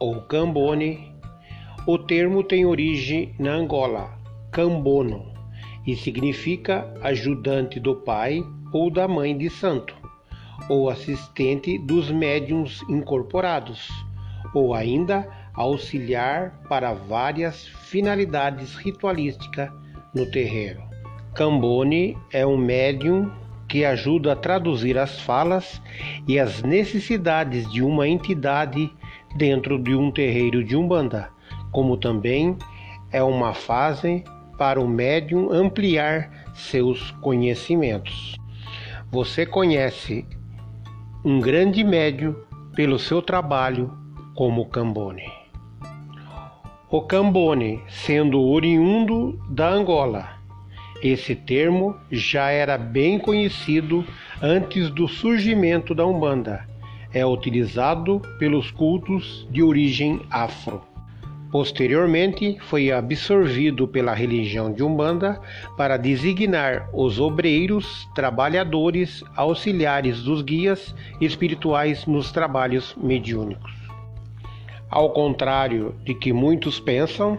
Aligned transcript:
ou 0.00 0.22
Cambone. 0.22 1.14
O 1.86 1.98
termo 1.98 2.42
tem 2.42 2.64
origem 2.64 3.34
na 3.38 3.52
Angola, 3.52 4.18
Cambono, 4.50 5.32
e 5.86 5.94
significa 5.94 6.92
ajudante 7.02 7.78
do 7.78 7.94
pai 7.94 8.42
ou 8.72 8.90
da 8.90 9.06
mãe 9.06 9.36
de 9.36 9.50
santo, 9.50 9.94
ou 10.68 10.90
assistente 10.90 11.78
dos 11.78 12.10
médiums 12.10 12.82
incorporados, 12.88 13.88
ou 14.54 14.74
ainda 14.74 15.28
auxiliar 15.54 16.60
para 16.68 16.92
várias 16.92 17.66
finalidades 17.66 18.74
ritualísticas 18.76 19.70
no 20.14 20.30
terreiro. 20.30 20.82
Cambone 21.34 22.16
é 22.32 22.46
um 22.46 22.56
médium 22.56 23.30
que 23.68 23.84
ajuda 23.84 24.32
a 24.32 24.36
traduzir 24.36 24.98
as 24.98 25.20
falas 25.20 25.80
e 26.26 26.38
as 26.38 26.62
necessidades 26.62 27.70
de 27.70 27.82
uma 27.82 28.08
entidade 28.08 28.90
dentro 29.34 29.78
de 29.78 29.94
um 29.94 30.10
terreiro 30.10 30.64
de 30.64 30.76
Umbanda, 30.76 31.30
como 31.70 31.96
também 31.96 32.56
é 33.12 33.22
uma 33.22 33.54
fase 33.54 34.24
para 34.58 34.80
o 34.80 34.88
médium 34.88 35.52
ampliar 35.52 36.30
seus 36.54 37.10
conhecimentos. 37.22 38.36
Você 39.10 39.46
conhece 39.46 40.24
um 41.24 41.40
grande 41.40 41.82
médium 41.82 42.34
pelo 42.74 42.98
seu 42.98 43.20
trabalho 43.20 43.92
como 44.34 44.66
Cambone. 44.66 45.24
O 46.88 47.02
Cambone, 47.02 47.80
sendo 47.88 48.40
oriundo 48.40 49.38
da 49.48 49.68
Angola, 49.68 50.28
esse 51.02 51.34
termo 51.34 51.96
já 52.10 52.50
era 52.50 52.76
bem 52.76 53.18
conhecido 53.18 54.04
antes 54.42 54.90
do 54.90 55.08
surgimento 55.08 55.94
da 55.94 56.04
Umbanda 56.06 56.69
é 57.12 57.24
utilizado 57.24 58.20
pelos 58.38 58.70
cultos 58.70 59.46
de 59.50 59.62
origem 59.62 60.20
afro. 60.30 60.82
Posteriormente, 61.50 62.56
foi 62.60 62.92
absorvido 62.92 63.88
pela 63.88 64.14
religião 64.14 64.72
de 64.72 64.84
Umbanda 64.84 65.40
para 65.76 65.96
designar 65.96 66.88
os 66.92 67.18
obreiros, 67.18 68.08
trabalhadores, 68.14 69.24
auxiliares 69.34 70.22
dos 70.22 70.42
guias 70.42 70.94
espirituais 71.20 72.06
nos 72.06 72.30
trabalhos 72.30 72.94
mediúnicos. 72.96 73.72
Ao 74.88 75.10
contrário 75.10 75.94
de 76.04 76.14
que 76.14 76.32
muitos 76.32 76.78
pensam, 76.78 77.36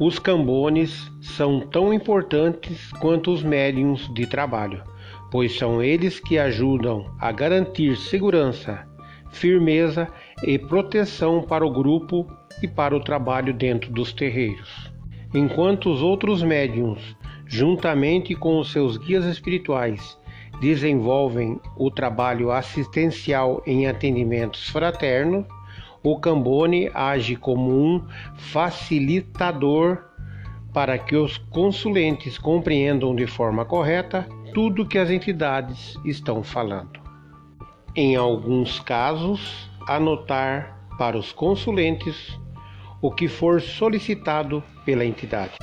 os 0.00 0.18
cambones 0.18 1.08
são 1.20 1.60
tão 1.60 1.92
importantes 1.92 2.92
quanto 3.00 3.32
os 3.32 3.42
médiums 3.42 4.12
de 4.14 4.26
trabalho, 4.26 4.82
pois 5.30 5.56
são 5.56 5.80
eles 5.82 6.18
que 6.18 6.38
ajudam 6.38 7.06
a 7.20 7.30
garantir 7.30 7.96
segurança, 7.96 8.87
firmeza 9.30 10.08
e 10.42 10.58
proteção 10.58 11.42
para 11.42 11.66
o 11.66 11.70
grupo 11.70 12.26
e 12.62 12.68
para 12.68 12.96
o 12.96 13.00
trabalho 13.00 13.52
dentro 13.52 13.90
dos 13.92 14.12
terreiros. 14.12 14.90
Enquanto 15.34 15.90
os 15.90 16.02
outros 16.02 16.42
médiums, 16.42 17.16
juntamente 17.46 18.34
com 18.34 18.58
os 18.58 18.72
seus 18.72 18.96
guias 18.96 19.24
espirituais, 19.24 20.18
desenvolvem 20.60 21.60
o 21.76 21.90
trabalho 21.90 22.50
assistencial 22.50 23.62
em 23.66 23.86
atendimentos 23.86 24.68
fraternos, 24.70 25.44
o 26.02 26.18
Cambone 26.18 26.90
age 26.94 27.36
como 27.36 27.70
um 27.70 28.02
facilitador 28.36 30.04
para 30.72 30.98
que 30.98 31.16
os 31.16 31.38
consulentes 31.38 32.38
compreendam 32.38 33.14
de 33.14 33.26
forma 33.26 33.64
correta 33.64 34.26
tudo 34.54 34.86
que 34.86 34.98
as 34.98 35.10
entidades 35.10 35.98
estão 36.04 36.42
falando 36.42 37.07
em 38.00 38.14
alguns 38.14 38.78
casos, 38.78 39.68
anotar 39.84 40.86
para 40.96 41.18
os 41.18 41.32
consulentes 41.32 42.38
o 43.02 43.10
que 43.10 43.26
for 43.26 43.60
solicitado 43.60 44.62
pela 44.84 45.04
entidade. 45.04 45.54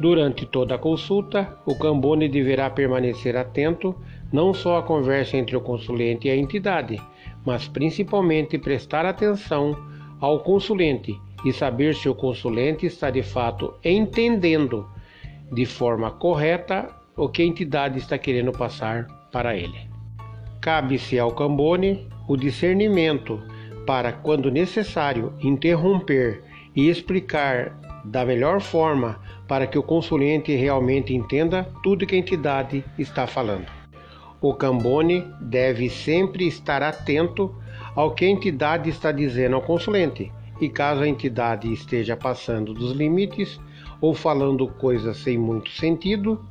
Durante 0.00 0.44
toda 0.44 0.74
a 0.74 0.78
consulta, 0.78 1.56
o 1.64 1.78
Cambone 1.78 2.28
deverá 2.28 2.68
permanecer 2.68 3.36
atento 3.36 3.94
não 4.32 4.52
só 4.52 4.78
à 4.78 4.82
conversa 4.82 5.36
entre 5.36 5.56
o 5.56 5.60
consulente 5.60 6.26
e 6.26 6.32
a 6.32 6.36
entidade, 6.36 7.00
mas 7.46 7.68
principalmente 7.68 8.58
prestar 8.58 9.06
atenção 9.06 9.76
ao 10.20 10.40
consulente 10.40 11.16
e 11.44 11.52
saber 11.52 11.94
se 11.94 12.08
o 12.08 12.14
consulente 12.16 12.86
está 12.86 13.08
de 13.08 13.22
fato 13.22 13.72
entendendo 13.84 14.84
de 15.52 15.64
forma 15.64 16.10
correta 16.10 16.90
o 17.16 17.28
que 17.28 17.42
a 17.42 17.46
entidade 17.46 18.00
está 18.00 18.18
querendo 18.18 18.50
passar 18.50 19.06
para 19.30 19.56
ele. 19.56 19.93
Cabe-se 20.64 21.18
ao 21.18 21.30
Cambone 21.30 22.08
o 22.26 22.38
discernimento 22.38 23.38
para, 23.86 24.10
quando 24.10 24.50
necessário, 24.50 25.34
interromper 25.42 26.42
e 26.74 26.88
explicar 26.88 27.78
da 28.02 28.24
melhor 28.24 28.62
forma 28.62 29.20
para 29.46 29.66
que 29.66 29.78
o 29.78 29.82
consulente 29.82 30.56
realmente 30.56 31.14
entenda 31.14 31.68
tudo 31.82 32.06
que 32.06 32.14
a 32.14 32.18
entidade 32.18 32.82
está 32.98 33.26
falando. 33.26 33.66
O 34.40 34.54
Cambone 34.54 35.22
deve 35.38 35.90
sempre 35.90 36.46
estar 36.46 36.82
atento 36.82 37.54
ao 37.94 38.14
que 38.14 38.24
a 38.24 38.30
entidade 38.30 38.88
está 38.88 39.12
dizendo 39.12 39.56
ao 39.56 39.60
consulente 39.60 40.32
e 40.62 40.70
caso 40.70 41.02
a 41.02 41.08
entidade 41.08 41.70
esteja 41.70 42.16
passando 42.16 42.72
dos 42.72 42.92
limites 42.92 43.60
ou 44.00 44.14
falando 44.14 44.66
coisas 44.66 45.18
sem 45.18 45.36
muito 45.36 45.68
sentido, 45.72 46.42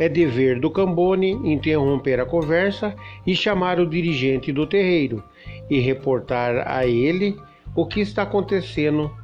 é 0.00 0.08
dever 0.08 0.58
do 0.58 0.70
Cambone 0.70 1.32
interromper 1.44 2.18
a 2.20 2.24
conversa 2.24 2.96
e 3.26 3.36
chamar 3.36 3.78
o 3.78 3.86
dirigente 3.86 4.50
do 4.50 4.66
terreiro 4.66 5.22
e 5.68 5.78
reportar 5.78 6.66
a 6.66 6.86
ele 6.86 7.36
o 7.76 7.84
que 7.84 8.00
está 8.00 8.22
acontecendo 8.22 9.14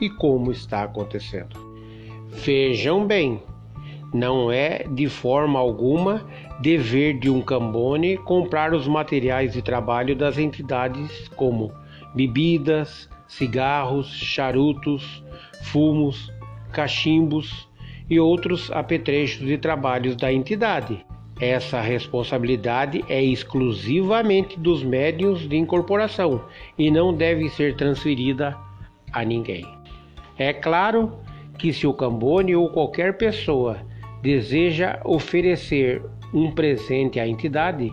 e 0.00 0.08
como 0.08 0.50
está 0.50 0.84
acontecendo. 0.84 1.54
Vejam 2.30 3.06
bem, 3.06 3.42
não 4.12 4.50
é 4.50 4.84
de 4.90 5.06
forma 5.06 5.60
alguma 5.60 6.26
dever 6.62 7.18
de 7.18 7.28
um 7.28 7.42
Cambone 7.42 8.16
comprar 8.16 8.72
os 8.72 8.88
materiais 8.88 9.52
de 9.52 9.60
trabalho 9.60 10.16
das 10.16 10.38
entidades 10.38 11.28
como 11.36 11.70
bebidas, 12.14 13.06
cigarros, 13.28 14.10
charutos, 14.10 15.22
fumos, 15.62 16.32
cachimbos 16.72 17.68
e 18.08 18.18
outros 18.20 18.70
apetrechos 18.70 19.50
e 19.50 19.56
trabalhos 19.56 20.16
da 20.16 20.32
entidade. 20.32 21.04
Essa 21.40 21.80
responsabilidade 21.80 23.04
é 23.08 23.22
exclusivamente 23.22 24.58
dos 24.58 24.84
médiuns 24.84 25.48
de 25.48 25.56
incorporação 25.56 26.44
e 26.78 26.90
não 26.90 27.12
deve 27.12 27.48
ser 27.48 27.76
transferida 27.76 28.56
a 29.12 29.24
ninguém. 29.24 29.66
É 30.38 30.52
claro 30.52 31.12
que 31.58 31.72
se 31.72 31.86
o 31.86 31.92
Cambone 31.92 32.54
ou 32.54 32.68
qualquer 32.68 33.16
pessoa 33.16 33.78
deseja 34.22 35.00
oferecer 35.04 36.02
um 36.32 36.50
presente 36.50 37.18
à 37.18 37.26
entidade, 37.26 37.92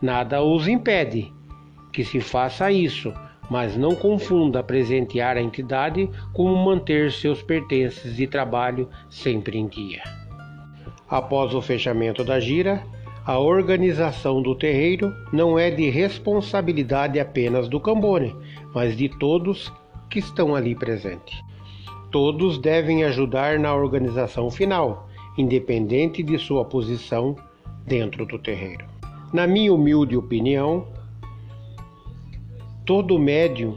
nada 0.00 0.42
os 0.42 0.68
impede 0.68 1.32
que 1.92 2.04
se 2.04 2.20
faça 2.20 2.70
isso, 2.70 3.12
mas 3.50 3.76
não 3.76 3.94
confunda 3.94 4.62
presentear 4.62 5.36
a 5.36 5.42
entidade 5.42 6.08
com 6.32 6.54
manter 6.54 7.12
seus 7.12 7.42
pertences 7.42 8.16
de 8.16 8.26
trabalho 8.26 8.88
sempre 9.08 9.58
em 9.58 9.66
dia. 9.66 10.02
Após 11.08 11.54
o 11.54 11.60
fechamento 11.60 12.24
da 12.24 12.40
gira, 12.40 12.82
a 13.26 13.38
organização 13.38 14.42
do 14.42 14.54
terreiro 14.54 15.14
não 15.32 15.58
é 15.58 15.70
de 15.70 15.88
responsabilidade 15.88 17.18
apenas 17.20 17.68
do 17.68 17.80
Cambone, 17.80 18.34
mas 18.74 18.96
de 18.96 19.08
todos 19.08 19.72
que 20.10 20.18
estão 20.18 20.54
ali 20.54 20.74
presentes. 20.74 21.38
Todos 22.10 22.58
devem 22.58 23.02
ajudar 23.04 23.58
na 23.58 23.74
organização 23.74 24.50
final, 24.50 25.08
independente 25.36 26.22
de 26.22 26.38
sua 26.38 26.64
posição 26.64 27.34
dentro 27.86 28.24
do 28.24 28.38
terreiro. 28.38 28.84
Na 29.32 29.46
minha 29.46 29.72
humilde 29.72 30.16
opinião, 30.16 30.86
todo 32.84 33.18
médium 33.18 33.74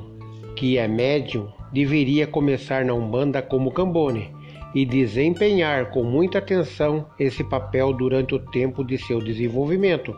que 0.55 0.77
é 0.77 0.87
médium 0.87 1.47
deveria 1.71 2.27
começar 2.27 2.83
na 2.83 2.93
Umbanda 2.93 3.41
como 3.41 3.71
Cambone 3.71 4.35
e 4.75 4.85
desempenhar 4.85 5.91
com 5.91 6.03
muita 6.03 6.39
atenção 6.39 7.05
esse 7.17 7.43
papel 7.43 7.93
durante 7.93 8.35
o 8.35 8.39
tempo 8.39 8.83
de 8.83 8.97
seu 8.97 9.19
desenvolvimento, 9.19 10.13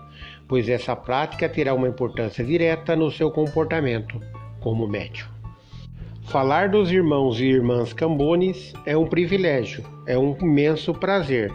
pois 0.48 0.68
essa 0.68 0.96
prática 0.96 1.48
terá 1.48 1.74
uma 1.74 1.88
importância 1.88 2.44
direta 2.44 2.96
no 2.96 3.12
seu 3.12 3.30
comportamento 3.30 4.20
como 4.60 4.88
médium. 4.88 5.28
Falar 6.24 6.70
dos 6.70 6.92
irmãos 6.92 7.40
e 7.40 7.46
irmãs 7.46 7.94
Cambones 7.94 8.74
é 8.86 8.98
um 8.98 9.06
privilégio, 9.06 9.84
é 10.08 10.18
um 10.18 10.36
imenso 10.42 10.94
prazer, 10.94 11.52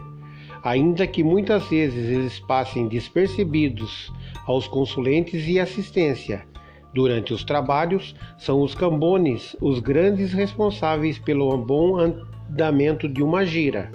ainda 0.62 1.06
que 1.06 1.22
muitas 1.22 1.68
vezes 1.68 2.10
eles 2.10 2.38
passem 2.40 2.86
despercebidos 2.86 4.12
aos 4.46 4.68
consulentes 4.68 5.46
e 5.48 5.58
assistência. 5.58 6.53
Durante 6.94 7.34
os 7.34 7.42
trabalhos, 7.42 8.14
são 8.38 8.62
os 8.62 8.72
cambones 8.72 9.56
os 9.60 9.80
grandes 9.80 10.32
responsáveis 10.32 11.18
pelo 11.18 11.56
bom 11.58 11.98
andamento 11.98 13.08
de 13.08 13.20
uma 13.20 13.44
gira, 13.44 13.90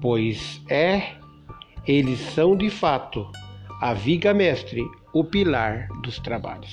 pois 0.00 0.62
é, 0.70 1.14
eles 1.86 2.20
são 2.20 2.56
de 2.56 2.70
fato 2.70 3.28
a 3.80 3.92
viga 3.92 4.32
mestre, 4.32 4.80
o 5.12 5.24
pilar 5.24 5.88
dos 6.02 6.20
trabalhos. 6.20 6.72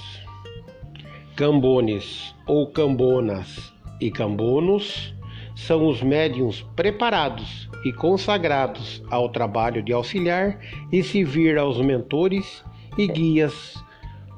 Cambones 1.36 2.36
ou 2.45 2.68
cambonas 2.68 3.74
e 4.00 4.12
cambonos 4.12 5.15
são 5.56 5.88
os 5.88 6.04
médiums 6.04 6.62
preparados 6.75 7.68
e 7.83 7.92
consagrados 7.92 9.04
ao 9.10 9.30
trabalho 9.30 9.81
de 9.81 9.92
auxiliar 9.92 10.60
e 10.92 11.01
servir 11.01 11.57
aos 11.57 11.81
mentores 11.81 12.63
e 12.98 13.07
guias 13.07 13.83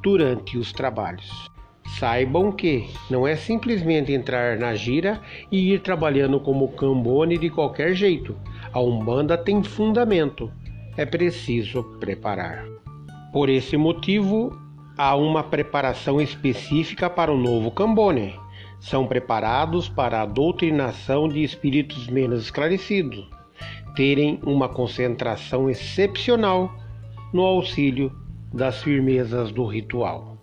durante 0.01 0.57
os 0.57 0.71
trabalhos. 0.71 1.49
Saibam 1.99 2.51
que 2.51 2.89
não 3.09 3.27
é 3.27 3.35
simplesmente 3.35 4.11
entrar 4.13 4.57
na 4.57 4.73
gira 4.73 5.21
e 5.51 5.73
ir 5.73 5.81
trabalhando 5.81 6.39
como 6.39 6.69
cambone 6.69 7.37
de 7.37 7.49
qualquer 7.49 7.93
jeito. 7.93 8.35
A 8.71 8.79
Umbanda 8.79 9.37
tem 9.37 9.61
fundamento, 9.61 10.51
é 10.97 11.05
preciso 11.05 11.83
preparar. 11.99 12.65
Por 13.33 13.49
esse 13.49 13.77
motivo, 13.77 14.57
há 14.97 15.15
uma 15.15 15.43
preparação 15.43 16.21
específica 16.21 17.09
para 17.09 17.31
o 17.31 17.37
novo 17.37 17.71
Cambone. 17.71 18.35
São 18.79 19.05
preparados 19.05 19.87
para 19.87 20.21
a 20.21 20.25
doutrinação 20.25 21.27
de 21.27 21.43
espíritos 21.43 22.07
menos 22.07 22.43
esclarecidos, 22.43 23.29
terem 23.95 24.39
uma 24.43 24.67
concentração 24.67 25.69
excepcional 25.69 26.73
no 27.33 27.43
auxílio 27.43 28.11
das 28.53 28.81
firmezas 28.81 29.51
do 29.51 29.65
ritual. 29.65 30.37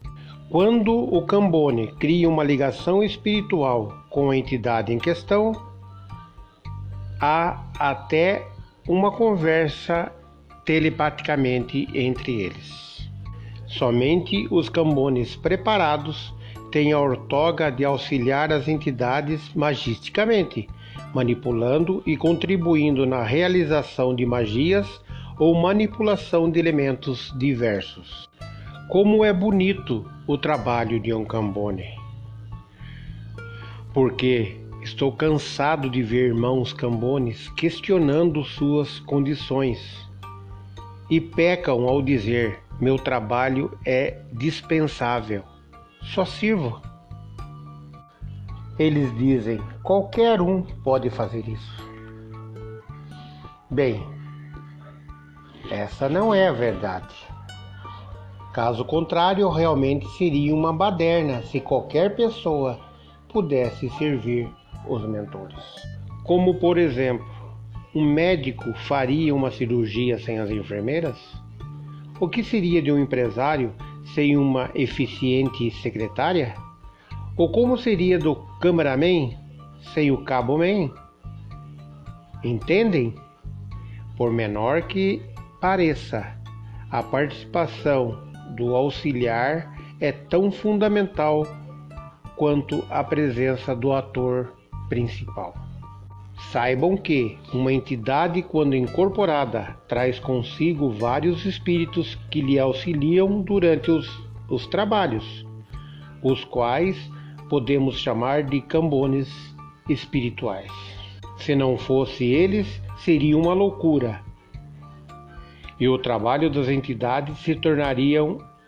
Quando 0.51 0.95
o 0.95 1.23
Cambone 1.27 1.89
cria 1.99 2.29
uma 2.29 2.43
ligação 2.43 3.03
espiritual 3.03 3.93
com 4.09 4.31
a 4.31 4.37
entidade 4.37 4.93
em 4.93 4.99
questão, 4.99 5.53
há 7.21 7.63
até 7.79 8.47
uma 8.89 9.13
conversa 9.13 10.11
telepaticamente 10.65 11.87
entre 11.93 12.41
eles. 12.41 13.09
Somente 13.67 14.49
os 14.51 14.71
cambones 14.71 15.37
preparados 15.37 16.33
têm 16.71 16.93
a 16.93 16.99
ortoga 16.99 17.71
de 17.71 17.85
auxiliar 17.85 18.51
as 18.51 18.69
entidades 18.69 19.53
magisticamente, 19.55 20.67
manipulando 21.15 22.03
e 22.07 22.17
contribuindo 22.17 23.05
na 23.05 23.23
realização 23.23 24.15
de 24.15 24.25
magias 24.25 25.01
ou 25.39 25.55
manipulação 25.55 26.51
de 26.51 26.59
elementos 26.59 27.33
diversos. 27.39 28.29
Como 28.89 29.25
é 29.25 29.33
bonito 29.33 30.11
o 30.27 30.37
trabalho 30.37 30.99
de 30.99 31.13
um 31.13 31.25
cambone! 31.25 31.87
Porque 33.93 34.57
estou 34.83 35.13
cansado 35.13 35.89
de 35.89 36.03
ver 36.03 36.29
irmãos 36.29 36.73
cambones 36.73 37.49
questionando 37.51 38.43
suas 38.45 38.99
condições 39.01 39.79
e 41.11 41.21
pecam 41.21 41.89
ao 41.89 42.03
dizer 42.03 42.61
meu 42.81 42.97
trabalho 42.97 43.77
é 43.85 44.23
dispensável. 44.33 45.43
Só 46.01 46.25
sirvo. 46.25 46.81
Eles 48.79 49.13
dizem: 49.19 49.61
qualquer 49.83 50.41
um 50.41 50.63
pode 50.63 51.11
fazer 51.11 51.49
isso. 51.49 51.89
Bem, 53.69 54.07
essa 55.71 56.09
não 56.09 56.35
é 56.35 56.49
a 56.49 56.53
verdade. 56.53 57.15
Caso 58.53 58.85
contrário, 58.85 59.49
realmente 59.49 60.07
seria 60.17 60.55
uma 60.55 60.73
baderna 60.73 61.43
se 61.43 61.61
qualquer 61.61 62.17
pessoa 62.17 62.79
pudesse 63.29 63.89
servir 63.91 64.49
os 64.87 65.07
mentores. 65.07 65.59
Como, 66.25 66.55
por 66.55 66.79
exemplo, 66.79 67.27
um 67.95 68.05
médico 68.05 68.73
faria 68.75 69.35
uma 69.35 69.51
cirurgia 69.51 70.19
sem 70.19 70.39
as 70.39 70.51
enfermeiras? 70.51 71.17
O 72.19 72.29
que 72.29 72.43
seria 72.43 72.83
de 72.83 72.91
um 72.91 72.99
empresário 72.99 73.73
sem 74.15 74.37
uma 74.37 74.71
eficiente 74.75 75.71
secretária? 75.71 76.55
Ou 77.37 77.51
como 77.53 77.79
seria 77.79 78.19
do 78.19 78.35
cameraman 78.61 79.31
sem 79.95 80.11
o 80.11 80.25
cabo-man? 80.25 80.91
Entendem? 82.43 83.15
Por 84.17 84.33
menor 84.33 84.83
que 84.83 85.23
pareça, 85.61 86.37
a 86.91 87.03
participação 87.03 88.29
do 88.57 88.75
auxiliar 88.75 89.77
é 90.01 90.13
tão 90.13 90.51
fundamental 90.51 91.47
quanto 92.37 92.85
a 92.89 93.03
presença 93.03 93.75
do 93.75 93.93
ator 93.93 94.55
principal. 94.89 95.55
Saibam 96.53 96.97
que 96.97 97.37
uma 97.53 97.73
entidade, 97.73 98.43
quando 98.43 98.77
incorporada, 98.77 99.77
traz 99.89 100.21
consigo 100.21 100.89
vários 100.91 101.45
espíritos 101.45 102.15
que 102.31 102.41
lhe 102.41 102.59
auxiliam 102.59 103.43
durante 103.43 103.91
os, 103.91 104.09
os 104.49 104.67
trabalhos, 104.69 105.45
os 106.23 106.45
quais 106.45 106.97
podemos 107.49 107.99
chamar 107.99 108.45
de 108.45 108.61
cambones 108.61 109.29
espirituais. 109.89 110.71
Se 111.39 111.57
não 111.57 111.77
fosse 111.77 112.25
eles, 112.25 112.81
seria 112.99 113.37
uma 113.37 113.53
loucura. 113.53 114.28
E 115.79 115.89
o 115.89 115.99
trabalho 115.99 116.51
das 116.51 116.69
entidades 116.69 117.39
se 117.39 117.55
tornaria 117.55 118.21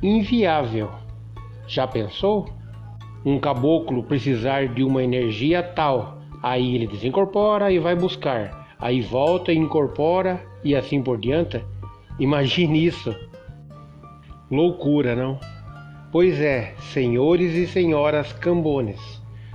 inviável. 0.02 0.90
Já 1.66 1.86
pensou? 1.86 2.48
Um 3.24 3.38
caboclo 3.38 4.02
precisar 4.02 4.68
de 4.68 4.82
uma 4.82 5.02
energia 5.02 5.62
tal 5.62 6.20
Aí 6.42 6.74
ele 6.74 6.86
desincorpora 6.86 7.70
e 7.70 7.78
vai 7.78 7.94
buscar. 7.94 8.74
Aí 8.78 9.02
volta 9.02 9.52
e 9.52 9.58
incorpora 9.58 10.42
e 10.64 10.74
assim 10.74 11.02
por 11.02 11.18
diante. 11.18 11.62
Imagine 12.18 12.86
isso. 12.86 13.14
Loucura, 14.50 15.14
não? 15.14 15.38
Pois 16.10 16.40
é, 16.40 16.74
senhores 16.78 17.54
e 17.54 17.66
senhoras 17.66 18.32
cambones, 18.32 19.00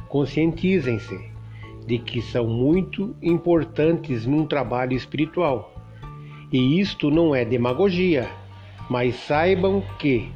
conscientizem-se 0.07 1.19
de 1.85 1.97
que 1.99 2.21
são 2.21 2.47
muito 2.47 3.15
importantes 3.21 4.25
num 4.25 4.45
trabalho 4.45 4.93
espiritual. 4.93 5.74
E 6.55 6.79
isto 6.79 7.11
não 7.11 7.35
é 7.35 7.43
demagogia, 7.43 8.29
mas 8.89 9.13
saibam 9.27 9.83
que, 9.99 10.31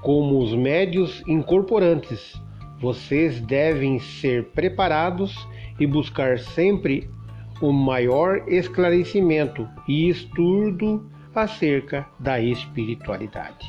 como 0.00 0.38
os 0.38 0.54
médios 0.54 1.20
incorporantes, 1.26 2.40
vocês 2.78 3.40
devem 3.40 3.98
ser 3.98 4.50
preparados 4.50 5.36
e 5.80 5.84
buscar 5.84 6.38
sempre 6.38 7.10
o 7.60 7.72
maior 7.72 8.44
esclarecimento 8.46 9.68
e 9.88 10.08
estudo 10.08 11.10
acerca 11.34 12.06
da 12.20 12.38
espiritualidade. 12.38 13.66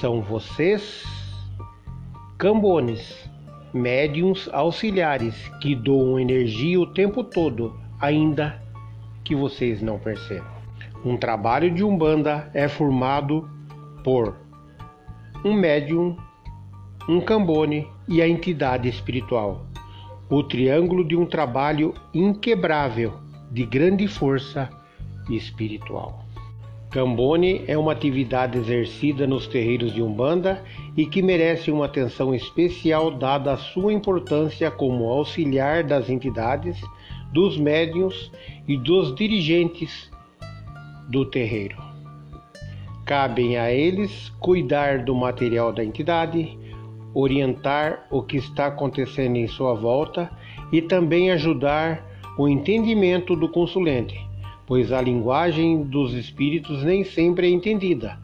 São 0.00 0.22
vocês, 0.22 1.04
cambones, 2.38 3.30
médiums 3.74 4.48
auxiliares 4.50 5.46
que 5.60 5.74
doam 5.74 6.18
energia 6.18 6.80
o 6.80 6.86
tempo 6.86 7.22
todo, 7.22 7.78
ainda 8.00 8.62
que 9.22 9.34
vocês 9.34 9.82
não 9.82 9.98
percebam. 9.98 10.53
Um 11.04 11.16
trabalho 11.16 11.70
de 11.70 11.84
Umbanda 11.84 12.50
é 12.54 12.66
formado 12.66 13.48
por 14.02 14.36
um 15.44 15.52
médium, 15.52 16.16
um 17.08 17.20
cambone 17.20 17.86
e 18.08 18.22
a 18.22 18.28
entidade 18.28 18.88
espiritual 18.88 19.66
o 20.28 20.42
triângulo 20.42 21.04
de 21.04 21.14
um 21.14 21.26
trabalho 21.26 21.94
inquebrável 22.12 23.14
de 23.50 23.64
grande 23.64 24.08
força 24.08 24.70
espiritual. 25.30 26.24
Cambone 26.90 27.64
é 27.66 27.76
uma 27.76 27.92
atividade 27.92 28.56
exercida 28.56 29.26
nos 29.26 29.46
terreiros 29.46 29.92
de 29.92 30.00
Umbanda 30.00 30.62
e 30.96 31.06
que 31.06 31.20
merece 31.20 31.70
uma 31.70 31.86
atenção 31.86 32.34
especial 32.34 33.10
dada 33.10 33.52
a 33.52 33.56
sua 33.56 33.92
importância 33.92 34.70
como 34.70 35.08
auxiliar 35.08 35.82
das 35.82 36.08
entidades, 36.08 36.80
dos 37.32 37.58
médiuns 37.58 38.30
e 38.66 38.76
dos 38.76 39.14
dirigentes 39.14 40.10
do 41.08 41.24
terreiro. 41.24 41.76
Cabem 43.04 43.56
a 43.58 43.70
eles 43.70 44.30
cuidar 44.40 45.04
do 45.04 45.14
material 45.14 45.72
da 45.72 45.84
entidade, 45.84 46.58
orientar 47.12 48.06
o 48.10 48.22
que 48.22 48.36
está 48.36 48.66
acontecendo 48.66 49.36
em 49.36 49.46
sua 49.46 49.74
volta 49.74 50.30
e 50.72 50.80
também 50.80 51.30
ajudar 51.30 52.04
o 52.38 52.48
entendimento 52.48 53.36
do 53.36 53.48
consulente 53.48 54.18
pois 54.66 54.92
a 54.92 55.00
linguagem 55.00 55.82
dos 55.82 56.14
espíritos 56.14 56.82
nem 56.82 57.04
sempre 57.04 57.46
é 57.46 57.50
entendida, 57.50 58.18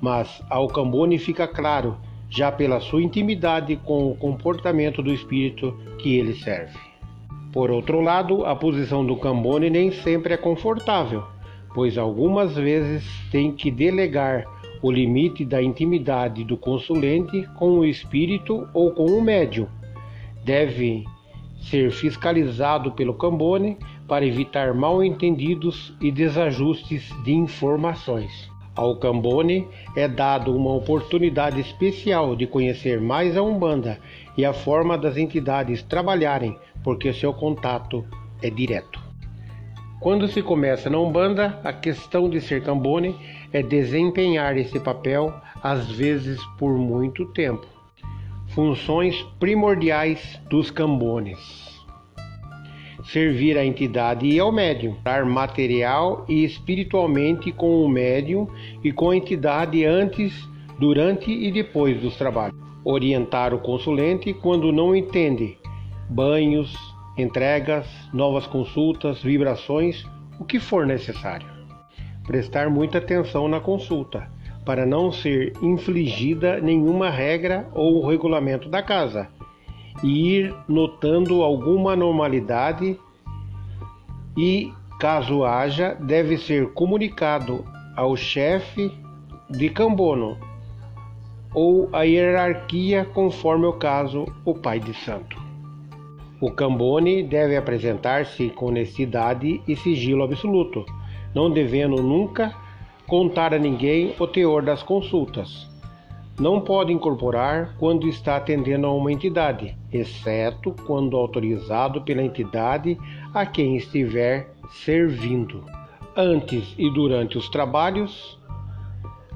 mas 0.00 0.42
ao 0.50 0.66
Cambone 0.68 1.18
fica 1.18 1.46
claro, 1.46 1.96
já 2.28 2.50
pela 2.50 2.80
sua 2.80 3.02
intimidade 3.02 3.76
com 3.76 4.10
o 4.10 4.16
comportamento 4.16 5.02
do 5.02 5.12
espírito 5.12 5.76
que 5.98 6.16
ele 6.16 6.34
serve. 6.34 6.76
Por 7.52 7.70
outro 7.70 8.00
lado, 8.00 8.44
a 8.44 8.56
posição 8.56 9.06
do 9.06 9.16
Cambone 9.16 9.70
nem 9.70 9.92
sempre 9.92 10.34
é 10.34 10.36
confortável, 10.36 11.22
pois 11.74 11.98
algumas 11.98 12.54
vezes 12.54 13.04
tem 13.30 13.52
que 13.52 13.70
delegar 13.70 14.44
o 14.80 14.90
limite 14.90 15.44
da 15.44 15.62
intimidade 15.62 16.44
do 16.44 16.56
consulente 16.56 17.46
com 17.56 17.78
o 17.78 17.84
espírito 17.84 18.68
ou 18.72 18.92
com 18.92 19.06
o 19.06 19.20
médium. 19.20 19.66
Deve 20.44 21.04
ser 21.58 21.90
fiscalizado 21.90 22.92
pelo 22.92 23.14
Cambone 23.14 23.78
para 24.06 24.26
evitar 24.26 24.74
mal-entendidos 24.74 25.96
e 26.00 26.12
desajustes 26.12 27.10
de 27.24 27.32
informações. 27.32 28.50
Ao 28.76 28.96
Cambone 28.96 29.66
é 29.96 30.08
dado 30.08 30.54
uma 30.54 30.74
oportunidade 30.74 31.60
especial 31.60 32.34
de 32.36 32.46
conhecer 32.46 33.00
mais 33.00 33.36
a 33.36 33.42
Umbanda 33.42 33.98
e 34.36 34.44
a 34.44 34.52
forma 34.52 34.98
das 34.98 35.16
entidades 35.16 35.82
trabalharem, 35.82 36.58
porque 36.82 37.12
seu 37.12 37.32
contato 37.32 38.04
é 38.42 38.50
direto. 38.50 39.03
Quando 40.04 40.28
se 40.28 40.42
começa 40.42 40.90
na 40.90 40.98
Umbanda, 40.98 41.58
a 41.64 41.72
questão 41.72 42.28
de 42.28 42.38
ser 42.38 42.62
Cambone 42.62 43.16
é 43.50 43.62
desempenhar 43.62 44.54
esse 44.54 44.78
papel, 44.78 45.32
às 45.62 45.90
vezes 45.92 46.44
por 46.58 46.76
muito 46.76 47.24
tempo. 47.32 47.66
Funções 48.48 49.22
primordiais 49.40 50.38
dos 50.50 50.70
Cambones 50.70 51.72
servir 53.04 53.56
à 53.56 53.64
entidade 53.64 54.26
e 54.26 54.38
ao 54.38 54.52
médium, 54.52 54.94
dar 55.02 55.24
material 55.24 56.26
e 56.28 56.44
espiritualmente 56.44 57.50
com 57.50 57.82
o 57.82 57.88
médium 57.88 58.46
e 58.82 58.92
com 58.92 59.08
a 59.08 59.16
entidade 59.16 59.86
antes, 59.86 60.46
durante 60.78 61.30
e 61.30 61.50
depois 61.50 61.98
dos 62.02 62.14
trabalhos. 62.16 62.58
Orientar 62.84 63.54
o 63.54 63.58
consulente 63.58 64.34
quando 64.34 64.70
não 64.70 64.94
entende, 64.94 65.56
banhos, 66.10 66.93
entregas, 67.16 67.86
novas 68.12 68.46
consultas, 68.46 69.22
vibrações, 69.22 70.04
o 70.38 70.44
que 70.44 70.58
for 70.58 70.86
necessário. 70.86 71.46
Prestar 72.26 72.70
muita 72.70 72.98
atenção 72.98 73.48
na 73.48 73.60
consulta, 73.60 74.28
para 74.64 74.86
não 74.86 75.12
ser 75.12 75.52
infligida 75.60 76.60
nenhuma 76.60 77.10
regra 77.10 77.68
ou 77.74 78.06
regulamento 78.06 78.68
da 78.68 78.82
casa 78.82 79.28
e 80.02 80.38
ir 80.38 80.54
notando 80.66 81.42
alguma 81.42 81.92
anormalidade 81.92 82.98
e, 84.36 84.72
caso 84.98 85.44
haja, 85.44 85.94
deve 85.94 86.36
ser 86.38 86.72
comunicado 86.72 87.64
ao 87.94 88.16
chefe 88.16 88.92
de 89.48 89.68
Cambono 89.68 90.36
ou 91.54 91.88
à 91.92 92.02
hierarquia, 92.02 93.04
conforme 93.04 93.66
o 93.66 93.74
caso, 93.74 94.26
o 94.44 94.54
pai 94.54 94.80
de 94.80 94.92
santo. 94.92 95.40
O 96.40 96.50
Cambone 96.50 97.22
deve 97.22 97.56
apresentar-se 97.56 98.50
com 98.50 98.66
honestidade 98.66 99.60
e 99.66 99.76
sigilo 99.76 100.24
absoluto, 100.24 100.84
não 101.34 101.50
devendo 101.50 102.02
nunca 102.02 102.54
contar 103.06 103.54
a 103.54 103.58
ninguém 103.58 104.14
o 104.18 104.26
teor 104.26 104.62
das 104.62 104.82
consultas 104.82 105.72
não 106.38 106.60
pode 106.60 106.92
incorporar 106.92 107.76
quando 107.78 108.08
está 108.08 108.36
atendendo 108.36 108.86
a 108.86 108.92
uma 108.92 109.12
entidade, 109.12 109.76
exceto 109.92 110.74
quando 110.84 111.16
autorizado 111.16 112.02
pela 112.02 112.22
entidade 112.22 112.98
a 113.32 113.46
quem 113.46 113.76
estiver 113.76 114.50
servindo. 114.68 115.64
Antes 116.16 116.74
e 116.76 116.90
durante 116.90 117.38
os 117.38 117.48
trabalhos, 117.48 118.38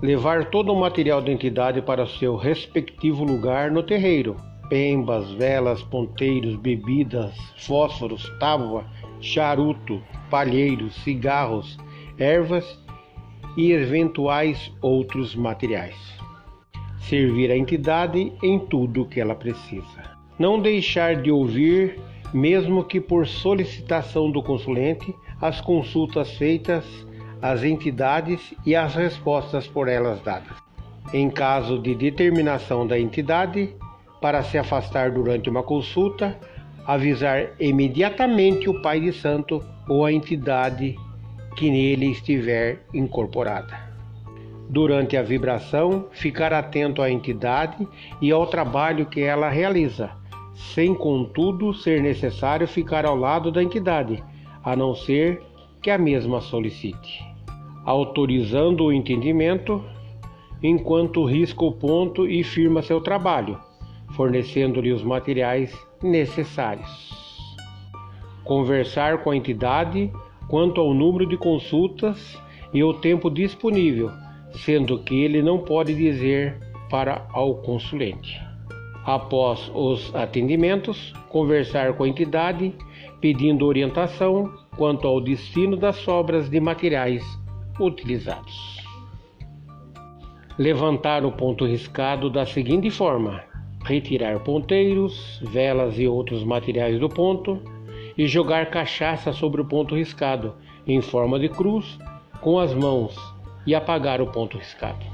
levar 0.03 0.47
todo 0.47 0.73
o 0.73 0.81
material 0.81 1.21
da 1.21 1.31
entidade 1.31 1.81
para 1.81 2.07
seu 2.07 2.35
respectivo 2.37 3.25
lugar 3.25 3.71
no 3.71 3.83
terreiro: 3.83 4.37
pembas, 4.69 5.31
velas, 5.33 5.83
ponteiros, 5.83 6.57
bebidas, 6.57 7.35
fósforos, 7.59 8.31
tábua, 8.39 8.85
charuto, 9.21 10.03
palheiros, 10.31 10.95
cigarros, 11.03 11.79
ervas 12.19 12.79
e 13.57 13.73
eventuais 13.73 14.73
outros 14.81 15.35
materiais 15.35 16.19
servir 17.09 17.51
a 17.51 17.57
entidade 17.57 18.33
em 18.43 18.59
tudo 18.59 19.07
que 19.07 19.19
ela 19.19 19.35
precisa. 19.35 20.19
Não 20.39 20.61
deixar 20.61 21.17
de 21.17 21.31
ouvir, 21.31 21.99
mesmo 22.35 22.85
que 22.85 23.01
por 23.01 23.27
solicitação 23.27 24.31
do 24.31 24.43
consulente, 24.43 25.15
as 25.41 25.61
consultas 25.61 26.37
feitas 26.37 26.85
às 27.41 27.63
entidades 27.63 28.55
e 28.67 28.77
as 28.77 28.95
respostas 28.95 29.67
por 29.67 29.89
elas 29.89 30.21
dadas. 30.23 30.57
Em 31.13 31.31
caso 31.31 31.79
de 31.79 31.95
determinação 31.95 32.87
da 32.87 33.01
entidade, 33.01 33.75
para 34.21 34.43
se 34.43 34.59
afastar 34.59 35.11
durante 35.11 35.49
uma 35.49 35.63
consulta, 35.63 36.39
avisar 36.87 37.51
imediatamente 37.61 38.69
o 38.69 38.81
Pai 38.81 39.01
de 39.01 39.13
Santo 39.13 39.63
ou 39.89 40.05
a 40.05 40.13
entidade 40.13 40.97
que 41.57 41.71
nele 41.71 42.11
estiver 42.11 42.83
incorporada. 42.95 43.89
Durante 44.71 45.17
a 45.17 45.23
vibração, 45.23 46.07
ficar 46.13 46.53
atento 46.53 47.01
à 47.01 47.11
entidade 47.11 47.87
e 48.21 48.31
ao 48.31 48.47
trabalho 48.47 49.07
que 49.07 49.21
ela 49.21 49.49
realiza, 49.49 50.11
sem 50.75 50.95
contudo 50.95 51.73
ser 51.73 52.03
necessário 52.03 52.67
ficar 52.69 53.07
ao 53.07 53.17
lado 53.17 53.51
da 53.51 53.63
entidade, 53.63 54.23
a 54.63 54.77
não 54.77 54.95
ser 54.95 55.43
que 55.81 55.91
a 55.91 55.97
mesma 55.97 56.41
solicite, 56.41 57.25
autorizando 57.85 58.85
o 58.85 58.93
entendimento 58.93 59.83
enquanto 60.63 61.25
risca 61.25 61.65
o 61.65 61.73
ponto 61.73 62.27
e 62.27 62.43
firma 62.43 62.83
seu 62.83 63.01
trabalho, 63.01 63.59
fornecendo-lhe 64.11 64.93
os 64.93 65.03
materiais 65.03 65.73
necessários. 66.03 67.09
Conversar 68.45 69.19
com 69.19 69.31
a 69.31 69.37
entidade 69.37 70.11
quanto 70.49 70.81
ao 70.81 70.95
número 70.95 71.27
de 71.27 71.37
consultas 71.37 72.41
e 72.73 72.83
o 72.83 72.95
tempo 72.95 73.31
disponível 73.31 74.11
sendo 74.53 74.99
que 74.99 75.23
ele 75.23 75.43
não 75.43 75.59
pode 75.59 75.95
dizer 75.95 76.59
para 76.91 77.27
ao 77.33 77.57
consulente. 77.57 78.41
Após 79.05 79.71
os 79.75 80.15
atendimentos, 80.15 81.13
conversar 81.29 81.95
com 81.95 82.05
a 82.05 82.09
entidade 82.09 82.75
pedindo 83.21 83.67
orientação 83.67 84.53
quanto 84.77 85.07
ao 85.07 85.21
destino 85.21 85.77
das 85.77 85.97
sobras 85.97 86.49
de 86.49 86.61
materiais 86.61 87.25
utilizados. 87.81 88.79
Levantar 90.59 91.25
o 91.25 91.33
ponto 91.33 91.65
riscado 91.65 92.29
da 92.29 92.45
seguinte 92.45 92.91
forma: 92.91 93.43
retirar 93.89 94.39
ponteiros, 94.41 95.41
velas 95.43 95.99
e 95.99 96.07
outros 96.07 96.45
materiais 96.45 97.01
do 97.01 97.09
ponto 97.09 97.59
e 98.17 98.27
jogar 98.27 98.71
cachaça 98.71 99.33
sobre 99.33 99.63
o 99.63 99.65
ponto 99.65 99.97
riscado 99.97 100.55
em 100.87 101.01
forma 101.01 101.39
de 101.39 101.49
cruz 101.49 101.99
com 102.41 102.59
as 102.59 102.75
mãos 102.75 103.17
e 103.67 103.75
apagar 103.75 104.21
o 104.21 104.27
ponto 104.27 104.59
riscado. 104.59 105.05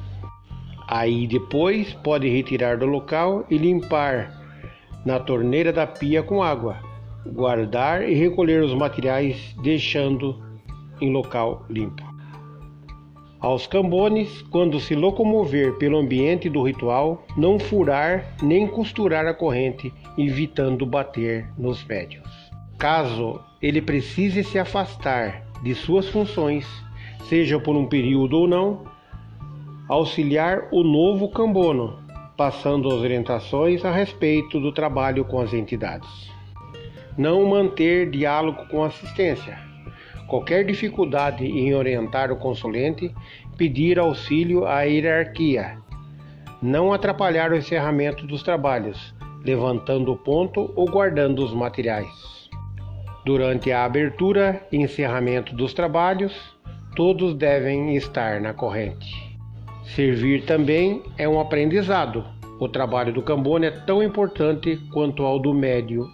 Aí 0.87 1.27
depois 1.27 1.95
pode 1.95 2.29
retirar 2.29 2.77
do 2.77 2.87
local 2.87 3.47
e 3.49 3.57
limpar 3.57 4.43
na 5.05 5.19
torneira 5.19 5.73
da 5.73 5.87
pia 5.87 6.23
com 6.23 6.43
água, 6.43 6.77
guardar 7.27 8.09
e 8.09 8.15
recolher 8.15 8.63
os 8.63 8.75
materiais 8.75 9.55
deixando 9.63 10.43
em 11.01 11.11
local 11.11 11.65
limpo. 11.71 12.04
Aos 13.45 13.67
cambones, 13.67 14.41
quando 14.51 14.81
se 14.81 14.95
locomover 14.95 15.75
pelo 15.75 15.99
ambiente 15.99 16.49
do 16.49 16.63
ritual, 16.63 17.27
não 17.37 17.59
furar 17.59 18.35
nem 18.43 18.67
costurar 18.67 19.27
a 19.27 19.35
corrente, 19.35 19.93
evitando 20.17 20.87
bater 20.87 21.47
nos 21.59 21.85
médios. 21.85 22.27
Caso 22.79 23.39
ele 23.61 23.83
precise 23.83 24.43
se 24.43 24.59
afastar 24.59 25.45
de 25.63 25.75
suas 25.75 26.09
funções, 26.09 26.67
seja 27.29 27.61
por 27.61 27.77
um 27.77 27.85
período 27.85 28.39
ou 28.39 28.49
não, 28.49 28.87
auxiliar 29.91 30.69
o 30.73 30.83
novo 30.83 31.29
cambono, 31.29 31.99
passando 32.39 32.89
as 32.89 32.95
orientações 32.95 33.85
a 33.85 33.93
respeito 33.93 34.59
do 34.59 34.73
trabalho 34.73 35.23
com 35.23 35.39
as 35.39 35.53
entidades. 35.53 36.09
Não 37.19 37.45
manter 37.45 38.09
diálogo 38.09 38.67
com 38.71 38.83
assistência. 38.83 39.74
Qualquer 40.29 40.65
dificuldade 40.65 41.45
em 41.45 41.75
orientar 41.75 42.33
o 42.33 42.37
consulente, 42.37 43.15
pedir 43.57 43.99
auxílio 43.99 44.67
à 44.67 44.83
hierarquia, 44.83 45.79
não 46.63 46.93
atrapalhar 46.93 47.53
o 47.53 47.57
encerramento 47.57 48.27
dos 48.27 48.43
trabalhos, 48.43 49.15
levantando 49.45 50.13
o 50.13 50.17
ponto 50.17 50.73
ou 50.75 50.87
guardando 50.87 51.45
os 51.45 51.53
materiais. 51.53 52.35
Durante 53.25 53.71
a 53.71 53.85
abertura 53.85 54.67
e 54.73 54.79
encerramento 54.79 55.55
dos 55.55 55.75
trabalhos, 55.75 56.35
todos 56.97 57.35
devem 57.35 57.95
estar 57.97 58.41
na 58.41 58.55
corrente. 58.55 59.39
Servir 59.95 60.45
também 60.45 61.03
é 61.19 61.29
um 61.29 61.39
aprendizado. 61.39 62.25
O 62.59 62.69
trabalho 62.69 63.13
do 63.13 63.23
Cambone 63.23 63.67
é 63.67 63.71
tão 63.71 64.03
importante 64.03 64.77
quanto 64.93 65.25
ao 65.25 65.39
do 65.39 65.53
médio 65.53 66.09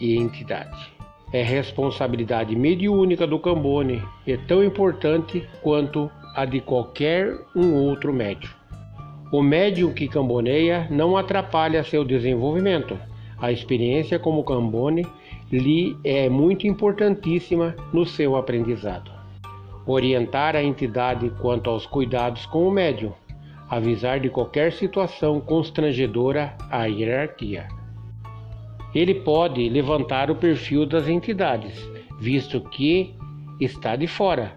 e 0.00 0.16
entidade. 0.16 0.97
É 1.32 1.42
responsabilidade 1.42 2.56
mediúnica 2.56 3.26
do 3.26 3.38
Cambone 3.38 4.02
é 4.26 4.36
tão 4.36 4.64
importante 4.64 5.46
quanto 5.62 6.10
a 6.34 6.44
de 6.44 6.60
qualquer 6.60 7.36
um 7.54 7.74
outro 7.74 8.12
médium. 8.12 8.50
O 9.30 9.42
médium 9.42 9.92
que 9.92 10.08
camboneia 10.08 10.86
não 10.90 11.14
atrapalha 11.14 11.84
seu 11.84 12.02
desenvolvimento. 12.02 12.98
A 13.38 13.52
experiência 13.52 14.18
como 14.18 14.42
cambone 14.42 15.06
lhe 15.52 15.96
é 16.02 16.30
muito 16.30 16.66
importantíssima 16.66 17.76
no 17.92 18.06
seu 18.06 18.36
aprendizado. 18.36 19.10
Orientar 19.86 20.56
a 20.56 20.62
entidade 20.62 21.30
quanto 21.42 21.68
aos 21.68 21.84
cuidados 21.84 22.46
com 22.46 22.66
o 22.66 22.70
médium, 22.70 23.12
avisar 23.68 24.18
de 24.18 24.30
qualquer 24.30 24.72
situação 24.72 25.40
constrangedora 25.40 26.56
à 26.70 26.86
hierarquia. 26.86 27.68
Ele 28.94 29.14
pode 29.14 29.68
levantar 29.68 30.30
o 30.30 30.36
perfil 30.36 30.86
das 30.86 31.08
entidades, 31.08 31.78
visto 32.18 32.60
que 32.60 33.14
está 33.60 33.96
de 33.96 34.06
fora, 34.06 34.56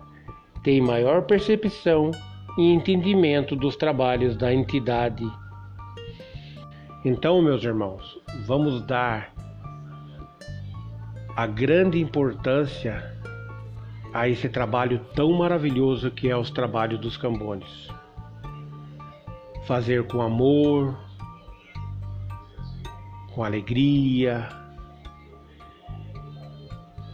tem 0.64 0.80
maior 0.80 1.24
percepção 1.24 2.12
e 2.58 2.72
entendimento 2.72 3.56
dos 3.56 3.76
trabalhos 3.76 4.38
da 4.38 4.54
entidade. 4.54 5.26
Então, 7.04 7.42
meus 7.42 7.64
irmãos, 7.64 8.20
vamos 8.46 8.82
dar 8.84 9.34
a 11.36 11.48
grande 11.48 12.00
importância 12.00 13.18
a 14.14 14.28
esse 14.28 14.50
trabalho 14.50 15.00
tão 15.16 15.32
maravilhoso 15.32 16.12
que 16.12 16.30
é 16.30 16.38
os 16.38 16.52
trabalhos 16.52 17.00
dos 17.00 17.18
cambones. 17.18 17.88
Fazer 19.66 20.06
com 20.08 20.22
amor, 20.22 20.98
com 23.42 23.46
alegria, 23.46 24.48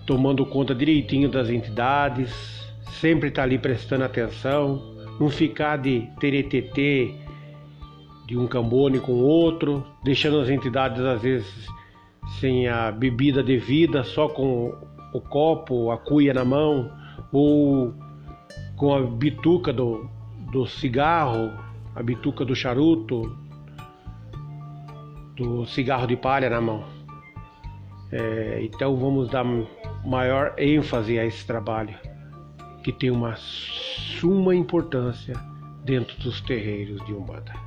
tomando 0.05 0.45
conta 0.45 0.75
direitinho 0.75 1.29
das 1.29 1.49
entidades, 1.49 2.29
sempre 2.99 3.29
estar 3.29 3.43
tá 3.43 3.45
ali 3.45 3.57
prestando 3.57 4.03
atenção, 4.03 4.93
não 5.21 5.29
ficar 5.29 5.77
de 5.77 6.01
teretetê 6.19 7.15
de 8.27 8.37
um 8.37 8.45
cambone 8.45 8.99
com 8.99 9.13
outro, 9.13 9.85
deixando 10.03 10.41
as 10.41 10.49
entidades 10.49 10.99
às 10.99 11.21
vezes 11.21 11.47
sem 12.41 12.67
a 12.67 12.91
bebida 12.91 13.41
devida, 13.41 14.03
só 14.03 14.27
com 14.27 14.75
o 15.13 15.21
copo, 15.21 15.91
a 15.91 15.97
cuia 15.97 16.33
na 16.33 16.43
mão, 16.43 16.91
ou 17.31 17.93
com 18.75 18.93
a 18.93 19.01
bituca 19.01 19.71
do, 19.71 20.09
do 20.51 20.67
cigarro, 20.67 21.53
a 21.95 22.03
bituca 22.03 22.43
do 22.43 22.53
charuto, 22.53 23.46
do 25.37 25.65
cigarro 25.67 26.07
de 26.07 26.17
palha 26.17 26.49
na 26.49 26.59
mão. 26.59 26.83
É, 28.11 28.59
então 28.63 28.97
vamos 28.97 29.29
dar 29.29 29.45
maior 30.05 30.53
ênfase 30.57 31.19
a 31.19 31.25
esse 31.25 31.45
trabalho 31.45 31.95
que 32.83 32.91
tem 32.91 33.11
uma 33.11 33.35
suma 33.35 34.55
importância 34.55 35.35
dentro 35.83 36.17
dos 36.19 36.41
terreiros 36.41 37.05
de 37.05 37.13
Umbanda. 37.13 37.66